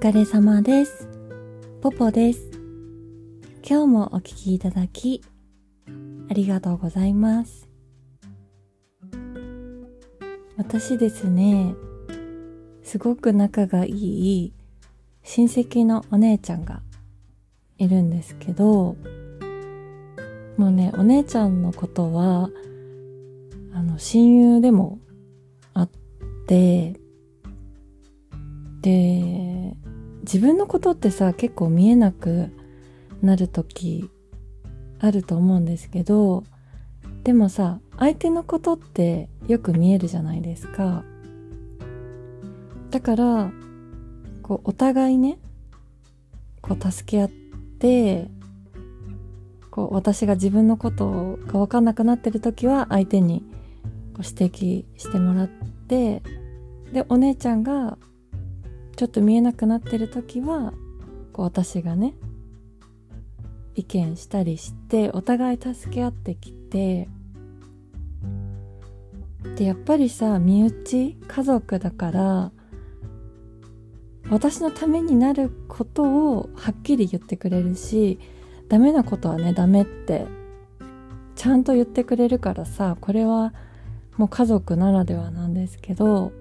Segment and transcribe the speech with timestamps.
[0.00, 1.08] 疲れ様です。
[1.82, 2.52] ポポです。
[3.68, 5.24] 今日もお聞きいただき、
[6.30, 7.68] ありがとうございます。
[10.56, 11.74] 私ですね、
[12.84, 14.52] すごく仲がいい
[15.24, 16.80] 親戚のお姉ちゃんが
[17.78, 18.94] いるんですけど、
[20.56, 22.50] もうね、お姉ちゃんのことは、
[23.74, 25.00] あの、親友でも
[25.74, 25.90] あっ
[26.46, 26.94] て、
[28.80, 29.76] で、
[30.30, 32.50] 自分のことってさ、結構見えなく
[33.22, 34.10] なる時
[35.00, 36.44] あると思うんですけど、
[37.24, 41.02] でもさ、相手のことってよく見えるじゃないですか。
[42.90, 43.50] だから、
[44.42, 45.38] こう、お互いね、
[46.60, 47.30] こう、助け合っ
[47.78, 48.28] て、
[49.70, 53.46] こう、私が自分のことが分かんなくなってる時は、相手に
[54.12, 56.22] こう指摘してもらって、
[56.92, 57.96] で、お姉ちゃんが、
[58.98, 60.72] ちょっと見えなくなってる時は、
[61.32, 62.14] こう、私がね、
[63.76, 67.08] 意見したりして、お互い助け合ってきて、
[69.54, 72.52] で、やっぱりさ、身内、家族だから、
[74.30, 78.18] 私のためになることをはっきり言ってくれるし、
[78.68, 80.26] ダメなことはね、ダメって、
[81.36, 83.54] ちゃんと言ってくれるからさ、これは
[84.16, 86.32] もう家族ならではなんですけど、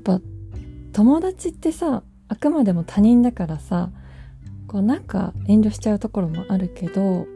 [0.00, 0.20] っぱ
[0.92, 3.90] 友達ってさ、あくまでも他人だからさ、
[4.66, 7.26] こうなんか遠慮しちゃうところもあるけど、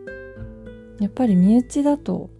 [1.00, 2.30] やっぱり身内だと、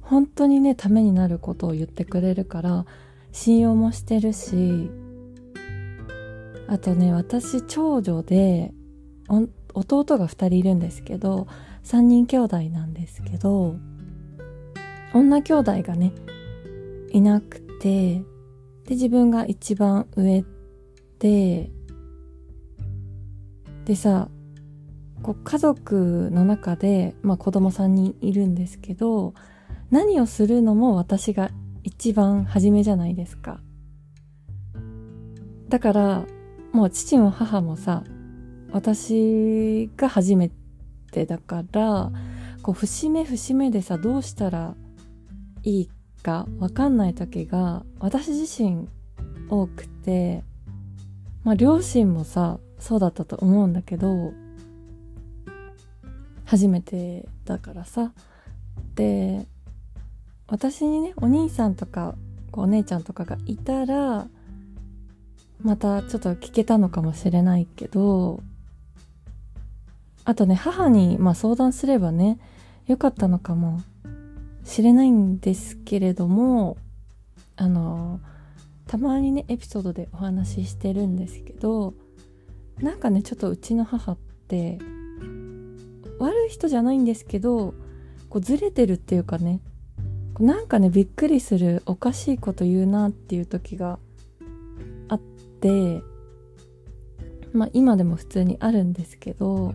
[0.00, 2.86] 本当にね、ためになることを言ってくれるから、
[3.32, 4.90] 信用もしてるし、
[6.68, 8.72] あとね、私長女で、
[9.74, 11.46] 弟が二人いるんですけど、
[11.82, 13.76] 三人兄弟なんですけど、
[15.14, 16.12] 女兄弟がね、
[17.12, 18.22] いなくて、
[18.86, 20.44] で、自分が一番上
[21.18, 21.70] で、
[23.84, 24.28] でさ、
[25.22, 29.34] こう家族の中で、まあ子供3人いるんですけど、
[29.90, 31.50] 何をするのも私が
[31.84, 33.60] 一番初めじゃないですか。
[35.68, 36.26] だから、
[36.72, 38.04] もう父も母もさ、
[38.72, 40.50] 私が初め
[41.10, 42.10] てだから、
[42.62, 44.74] こう節目節目でさ、どうしたら
[45.62, 45.94] いいか
[46.24, 48.88] わかんない時が私自身
[49.48, 50.44] 多くて、
[51.44, 54.32] まあ両親もさ、そうだったと思うんだけど、
[56.44, 58.12] 初めてだからさ。
[58.94, 59.46] で、
[60.48, 62.14] 私にね、お兄さんとか、
[62.52, 64.26] お姉ちゃんとかがいたら、
[65.62, 68.42] またちょっと聞けたのかもしれないけど、
[70.24, 72.38] あとね、母に、まあ相談すればね、
[72.86, 73.80] よかったのかも
[74.64, 76.76] しれないんですけれども、
[77.56, 78.20] あの、
[78.86, 81.94] たまにね、エピソードでお話ししてるんですけど、
[82.78, 84.16] なんかね、ちょっとうちの母っ
[84.48, 84.78] て、
[86.18, 87.74] 悪い人じゃないんですけど、
[88.28, 89.60] こうずれてるっていうかね、
[90.34, 93.98] こうなんかね、びっくりするおかしいこと言うなっていう時が
[95.08, 95.20] あっ
[95.60, 96.02] て、
[97.52, 99.74] まあ今でも普通にあるんですけど、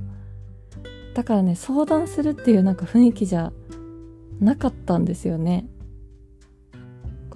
[1.14, 3.52] だからね、相談するっていうなんか雰囲気じゃ
[4.40, 5.68] なかったんですよね。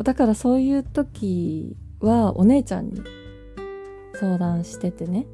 [0.04, 3.02] だからそういう時はお姉ちゃんに
[4.16, 5.28] 相談しててね。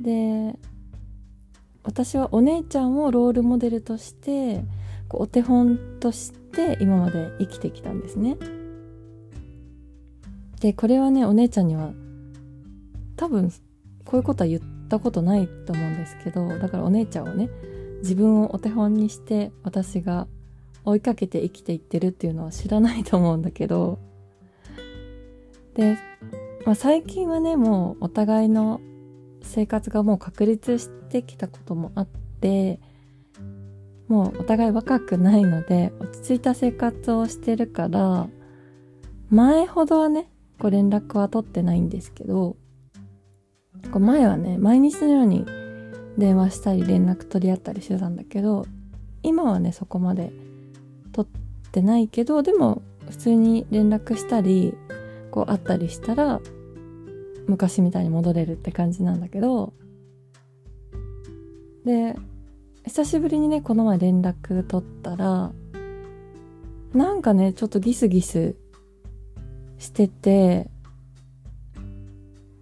[0.00, 0.58] で、
[1.84, 4.64] 私はお姉ちゃんをロールモデルとして、
[5.08, 8.36] こうお手本として今まで生きてきたんですね。
[10.60, 11.92] で、これはね、お姉ちゃんには
[13.16, 13.50] 多分
[14.04, 17.48] こういうことは言ったことないと思うんですけど、だからお姉ちゃんをね、
[18.00, 20.26] 自分をお手本にして私が
[20.84, 23.98] 追いかけて生きていってるっていうのは知らないと思うんだけど、
[25.74, 25.98] で、
[26.66, 28.80] まあ、最近はね、もうお互いの
[29.42, 32.06] 生活がもう確立してきたこともあっ
[32.40, 32.80] て、
[34.08, 38.28] もうお互い若くないので、落ち着いた生活をしてるから、
[39.30, 42.56] 前ほどはね、こう連絡は取ってないんですけど、
[43.92, 45.46] こう前はね、毎日のように
[46.18, 48.66] 電話したり連絡取り合ったりしてたんだけど、
[49.22, 50.32] 今はね、そこまで
[51.12, 54.74] 取ってないけど、でも普通に連絡したり、
[55.30, 56.40] こう会ったりしたら、
[57.46, 59.72] 昔みたいに戻れるって感じなんだけど、
[61.84, 62.16] で、
[62.84, 65.52] 久しぶりにね、この前連絡取ったら、
[66.92, 68.56] なんかね、ちょっとギスギス
[69.78, 70.68] してて、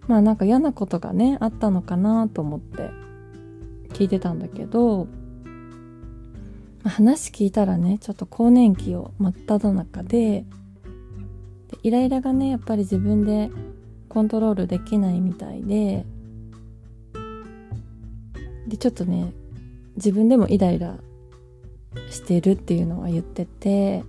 [0.07, 3.08] まあなんか嫌なことがね、あったのかなと思って。
[3.99, 5.09] 聞いてたんだけど、
[6.85, 10.45] 話聞いたらね、ちょっと更年期を真っ只中で、
[11.69, 13.51] でイライラがねやっぱり自分で
[14.09, 16.07] コントロールできないみたいで
[18.67, 19.33] でちょっとね
[19.97, 20.97] 自分でもイライラ
[22.11, 24.03] してるっていうのは言ってて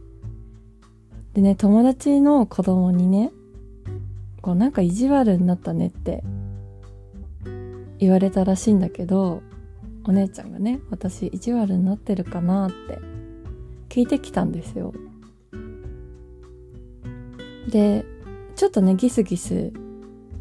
[1.33, 3.31] でね友達の子供にね
[4.41, 6.23] こうなんか意地悪になったねって
[7.97, 9.41] 言われたらしいんだけど
[10.05, 12.99] お姉ちゃんがね私意地悪になってるかなって
[13.89, 14.93] 聞いてきたんですよ。
[17.69, 18.05] で
[18.55, 19.71] ちょっとねギスギス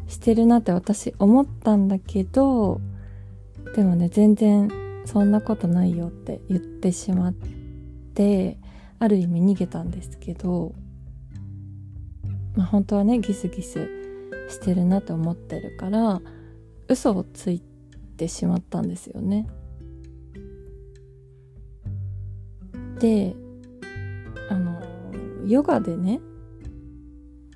[0.07, 2.81] してるなって私思ったんだけど
[3.75, 4.69] でもね全然
[5.05, 7.33] そんなことないよって言ってしまっ
[8.13, 8.57] て
[8.97, 10.73] ある意味逃げたんですけど
[12.55, 13.87] まあ本当はねギスギス
[14.49, 16.21] してるなと思ってるから
[16.87, 17.68] 嘘をついて
[18.19, 19.47] てしまったんですよね。
[22.99, 23.33] で
[24.49, 24.81] あの
[25.47, 26.19] ヨガでね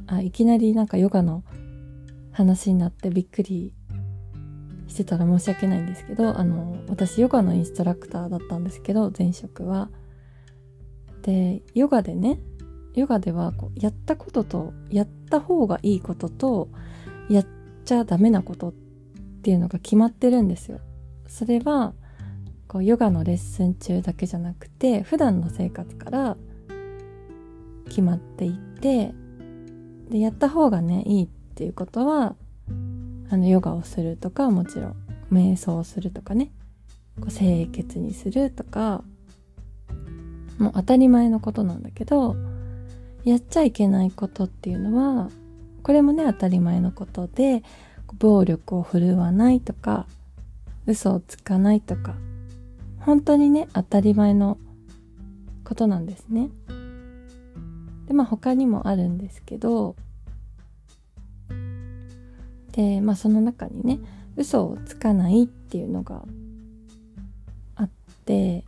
[0.07, 1.43] あいきなりなんかヨガの
[2.31, 3.73] 話になってびっくり
[4.87, 9.89] してたら申し訳ないんですけどあの私ヨガのインストラクターだったんですけど前職は。
[11.23, 12.39] でヨガでね
[12.95, 16.69] ヨガではこうやったこととやった方がいいことと
[17.29, 17.45] やっ
[17.85, 18.82] ちゃダメなことって
[19.43, 20.79] っていうのが決まってるんですよ。
[21.27, 21.93] それは
[22.69, 26.37] こうヨガのレッスン中だけじゃなくて普段の生活から
[27.87, 29.13] 決まっていって
[30.09, 32.37] でやった方がねいいっていうことは
[33.29, 34.95] あのヨガをするとかもちろん
[35.29, 36.53] 瞑想をするとかね
[37.19, 39.03] こう清潔にするとか
[40.57, 42.37] もう当たり前のことなんだけど
[43.25, 45.29] やっちゃいけないことっていうのは
[45.83, 47.61] これもね当たり前のことで
[48.19, 50.05] 暴力を振るわないとか
[50.85, 52.15] 嘘をつかないとか
[52.99, 54.57] 本当にね当たり前の
[55.63, 56.49] ことなんですね。
[58.07, 59.95] でまあ他にもあるんですけど
[62.73, 63.99] でまあその中にね
[64.35, 66.23] 嘘をつかないっていうのが
[67.75, 67.89] あっ
[68.25, 68.65] て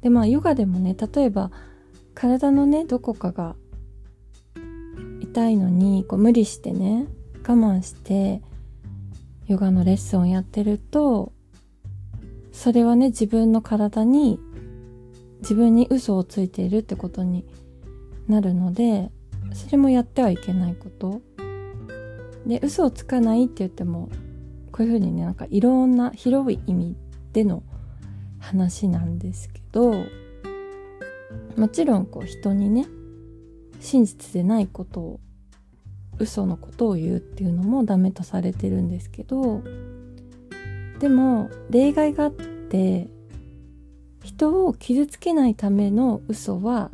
[0.00, 1.50] でまあヨガでもね例えば
[2.14, 3.54] 体のねどこかが
[5.38, 7.06] 痛いのにこう無理してね
[7.46, 8.42] 我慢して
[9.46, 11.32] ヨガのレッスンをやってると
[12.50, 14.40] それはね自分の体に
[15.42, 17.46] 自分に嘘をついているってことに
[18.26, 19.12] なるので
[19.52, 21.22] それもやってはいけないこと。
[22.44, 24.08] で嘘をつかないって言っても
[24.72, 26.96] こういうふうにねなんかいろんな広い意味
[27.32, 27.62] での
[28.38, 30.02] 話なんですけど
[31.56, 32.86] もちろんこう人にね
[33.80, 35.20] 真実でないことを
[36.18, 39.62] 嘘のことを言うっていうのもダメとされてるんですけど
[40.98, 43.08] でも例外があって
[44.22, 46.90] 人を傷つけないための嘘は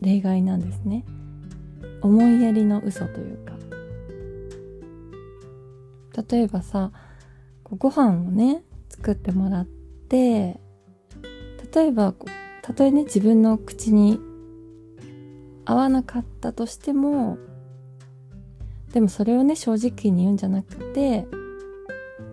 [0.00, 1.04] 例外なんですね。
[2.02, 3.56] 思いやりの嘘というか。
[6.30, 6.92] 例えばさ
[7.62, 10.60] ご飯をね作ってもらって
[11.74, 12.14] 例えば
[12.62, 14.18] たとえね自分の口に
[15.66, 17.38] 合わなかったとしても
[18.96, 21.26] でもそれをね正直に言うんじゃなくて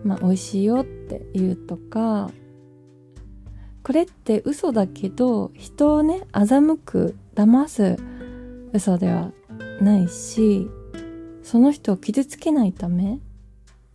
[0.05, 2.31] まあ美味しいよって言うとか
[3.83, 7.97] これって嘘だけど人をね欺く騙す
[8.71, 9.33] 嘘では
[9.81, 10.69] ないし
[11.43, 13.19] その人を傷つけないため、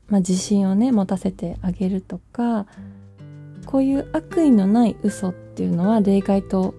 [0.08, 2.66] まあ、自信をね持たせてあげるとか
[3.64, 6.74] こういう悪意のない嘘っていうのは例外と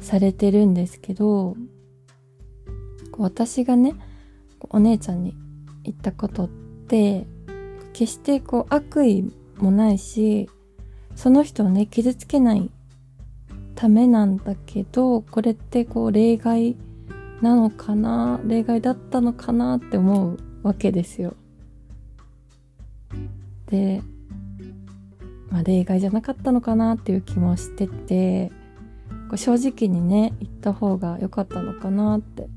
[0.00, 1.58] されてるんですけど
[3.18, 3.94] 私がね
[4.70, 5.34] お姉ちゃんに
[5.82, 7.26] 言ったことって
[7.92, 10.48] 決してこう悪意もないし
[11.14, 12.70] その人をね傷つけない
[13.74, 16.76] ためなんだけどこれってこう例外
[17.40, 21.34] なのかな例外だったのかなって思うわけですよ。
[23.66, 24.02] で、
[25.50, 28.50] まあ、例外じゃなかったのかなっていう気もしてて
[29.28, 32.48] こう正直にね言った方が良かったのかなって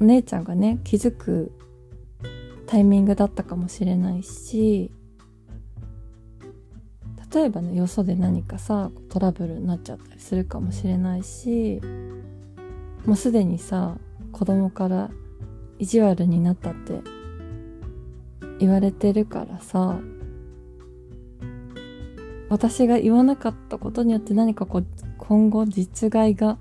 [0.00, 1.52] お姉ちゃんがね気づく
[2.66, 4.90] タイミングだったかもしれないし
[7.32, 11.80] 例えばねよそで何かさトラブルになっちゃったりするかもしれないし
[13.04, 13.96] もうすでにさ
[14.32, 15.10] 子供から
[15.78, 17.00] 意地悪になったって
[18.58, 19.98] 言われてるからさ
[22.48, 24.86] 私が言わなかったことによって何かこう
[25.18, 26.58] 今後実害が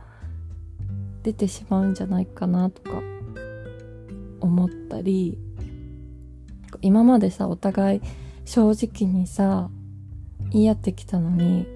[1.23, 3.01] 出てしまうんじゃないかなとか
[4.45, 5.37] 思ったり
[6.81, 8.01] 今までさお互い
[8.45, 9.69] 正直にさ
[10.51, 11.67] 言い合ってきたのに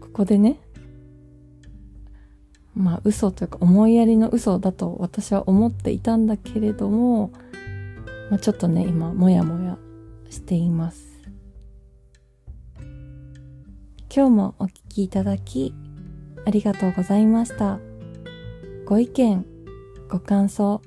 [0.00, 0.58] ここでね
[2.74, 7.32] まあ嘘というか思いやりの嘘だと私は思っていたんだけれども、
[8.30, 9.76] まあ、ちょっとね今もやもや
[10.30, 11.10] しています。
[14.12, 15.72] 今日もお聞きいただき
[16.44, 17.78] ありがとうございました。
[18.86, 19.46] ご意見
[20.10, 20.82] ご感想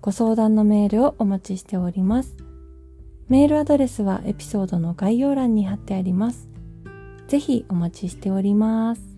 [0.00, 2.36] ご相談のメールをお待ちしております。
[3.28, 6.48] メールアドレスはエピソードの概要欄に貼ってあります。
[7.26, 9.11] ぜひお待ちしております。